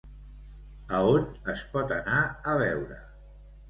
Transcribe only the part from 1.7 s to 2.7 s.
pot anar a